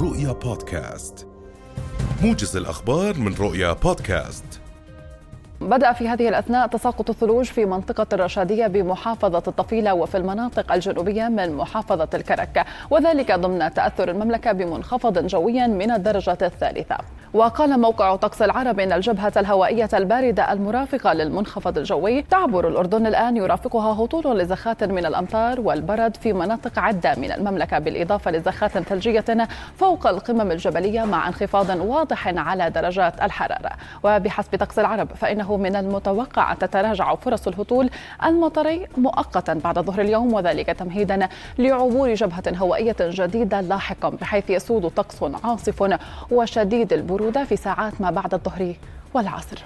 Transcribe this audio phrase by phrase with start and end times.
[0.00, 1.26] رؤيا بودكاست.
[2.22, 4.44] موجز الأخبار من رؤيا بودكاست.
[5.60, 11.52] بدأ في هذه الأثناء تساقط الثلوج في منطقة الرشادية بمحافظة الطفيلة وفي المناطق الجنوبية من
[11.52, 16.98] محافظة الكرك وذلك ضمن تأثر المملكة بمنخفض جوي من الدرجة الثالثة.
[17.34, 24.04] وقال موقع طقس العرب إن الجبهة الهوائية الباردة المرافقة للمنخفض الجوي تعبر الأردن الآن يرافقها
[24.04, 30.50] هطول لزخات من الأمطار والبرد في مناطق عدة من المملكة بالإضافة لزخات ثلجية فوق القمم
[30.50, 33.70] الجبلية مع انخفاض واضح على درجات الحرارة.
[34.04, 37.90] وبحسب طقس العرب فإنه من المتوقع أن تتراجع فرص الهطول
[38.24, 45.22] المطري مؤقتا بعد ظهر اليوم وذلك تمهيدا لعبور جبهة هوائية جديدة لاحقا بحيث يسود طقس
[45.44, 45.98] عاصف
[46.30, 48.74] وشديد البرود البرودة في ساعات ما بعد الظهر
[49.14, 49.58] والعصر.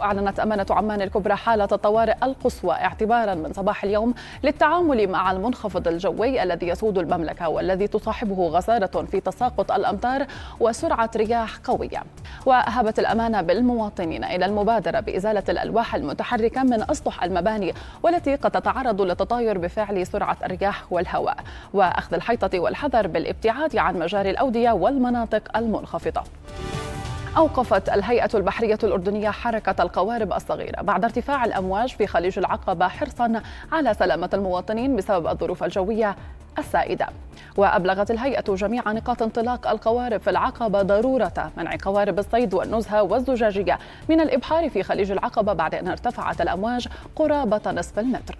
[0.00, 6.42] أعلنت أمانة عمان الكبرى حالة الطوارئ القصوى اعتبارا من صباح اليوم للتعامل مع المنخفض الجوي
[6.42, 10.26] الذي يسود المملكة والذي تصاحبه غزارة في تساقط الأمطار
[10.60, 12.02] وسرعة رياح قوية.
[12.46, 19.58] وأهبت الأمانة بالمواطنين إلى المبادرة بإزالة الألواح المتحركة من أسطح المباني والتي قد تتعرض للتطاير
[19.58, 21.36] بفعل سرعة الرياح والهواء.
[21.74, 26.22] وأخذ الحيطة والحذر بالابتعاد عن مجاري الأودية والمناطق المنخفضة.
[27.36, 33.94] أوقفت الهيئة البحرية الأردنية حركة القوارب الصغيرة بعد ارتفاع الأمواج في خليج العقبة حرصا على
[33.94, 36.16] سلامة المواطنين بسبب الظروف الجوية
[36.58, 37.06] السائدة.
[37.56, 44.20] وأبلغت الهيئة جميع نقاط انطلاق القوارب في العقبة ضرورة منع قوارب الصيد والنزهة والزجاجية من
[44.20, 48.36] الإبحار في خليج العقبة بعد أن ارتفعت الأمواج قرابة نصف المتر.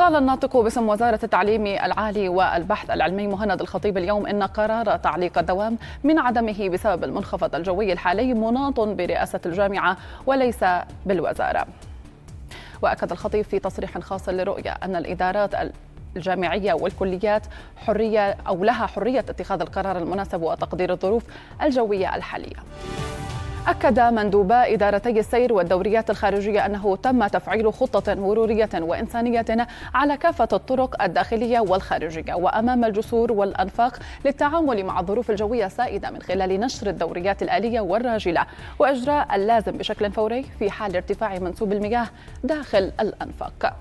[0.00, 5.78] قال الناطق باسم وزارة التعليم العالي والبحث العلمي مهند الخطيب اليوم إن قرار تعليق الدوام
[6.04, 10.64] من عدمه بسبب المنخفض الجوي الحالي مناط برئاسة الجامعة وليس
[11.06, 11.66] بالوزارة.
[12.82, 15.54] وأكد الخطيب في تصريح خاص لرؤية أن الإدارات
[16.16, 21.24] الجامعية والكليات حرية أو لها حرية اتخاذ القرار المناسب وتقدير الظروف
[21.62, 22.56] الجوية الحالية.
[23.68, 31.02] أكد مندوبا إدارتي السير والدوريات الخارجية أنه تم تفعيل خطة مرورية وإنسانية على كافة الطرق
[31.02, 37.80] الداخلية والخارجية وأمام الجسور والأنفاق للتعامل مع الظروف الجوية السائدة من خلال نشر الدوريات الآلية
[37.80, 38.46] والراجلة
[38.78, 42.06] وإجراء اللازم بشكل فوري في حال ارتفاع منسوب المياه
[42.44, 43.76] داخل الأنفاق.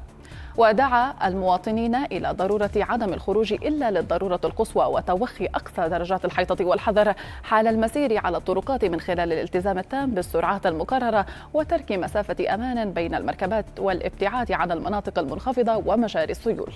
[0.58, 7.68] ودعا المواطنين إلى ضرورة عدم الخروج إلا للضرورة القصوى وتوخي أقصى درجات الحيطة والحذر حال
[7.68, 14.52] المسير على الطرقات من خلال الالتزام التام بالسرعات المقررة وترك مسافة أمان بين المركبات والابتعاد
[14.52, 16.72] عن المناطق المنخفضة ومجاري السيول.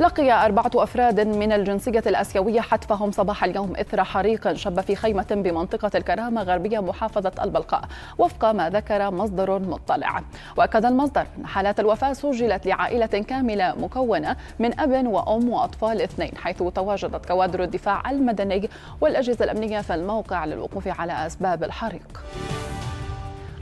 [0.00, 5.90] لقي أربعة أفراد من الجنسية الآسيوية حتفهم صباح اليوم إثر حريق شب في خيمة بمنطقة
[5.94, 7.84] الكرامة غربية محافظة البلقاء
[8.18, 10.22] وفق ما ذكر مصدر مطلع.
[10.56, 16.62] وأكد المصدر أن حالات الوفاة سجلت لعائلة كاملة مكونة من أب وأم وأطفال اثنين حيث
[16.62, 18.70] تواجدت كوادر الدفاع المدني
[19.00, 22.22] والأجهزة الأمنية في الموقع للوقوف على أسباب الحريق.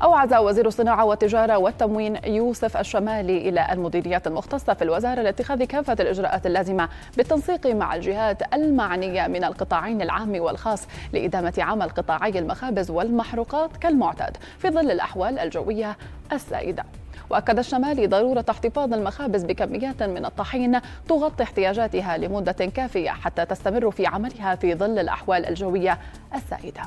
[0.03, 6.47] أوعز وزير الصناعة والتجارة والتموين يوسف الشمالي إلى المديريات المختصة في الوزارة لاتخاذ كافة الإجراءات
[6.47, 14.37] اللازمة بالتنسيق مع الجهات المعنية من القطاعين العام والخاص لإدامة عمل قطاعي المخابز والمحروقات كالمعتاد
[14.59, 15.97] في ظل الأحوال الجوية
[16.33, 16.84] السائدة.
[17.31, 24.07] وأكد الشمالي ضرورة احتفاظ المخابز بكميات من الطحين تغطي احتياجاتها لمدة كافية حتى تستمر في
[24.07, 25.99] عملها في ظل الأحوال الجوية
[26.34, 26.83] السائدة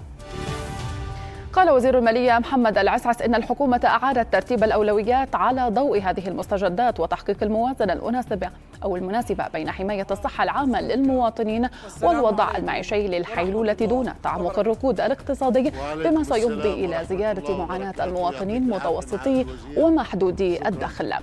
[1.53, 7.37] قال وزير المالية محمد العسعس إن الحكومة أعادت ترتيب الأولويات على ضوء هذه المستجدات وتحقيق
[7.43, 8.49] الموازنة المناسبة
[8.83, 11.69] أو المناسبة بين حماية الصحة العامة للمواطنين
[12.01, 19.45] والوضع المعيشي للحيلولة دون تعمق الركود الاقتصادي بما سيفضي إلى زيادة معاناة المواطنين متوسطي
[19.77, 21.13] ومحدودي الدخل.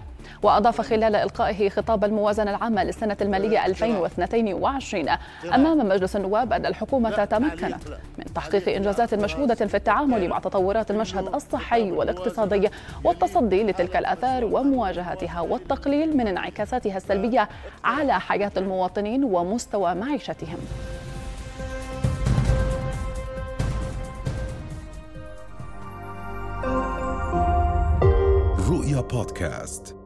[0.42, 5.09] وأضاف خلال إلقائه خطاب الموازنة العامة للسنة المالية 2022
[5.54, 7.88] أمام مجلس النواب أن الحكومة تمكنت
[8.19, 12.69] من تحقيق إنجازات مشهودة في التعامل مع تطورات المشهد الصحي والاقتصادي
[13.04, 17.48] والتصدي لتلك الآثار ومواجهتها والتقليل من انعكاساتها السلبية
[17.84, 20.59] على حياة المواطنين ومستوى معيشتهم.
[28.71, 30.05] رؤيا بودكاست.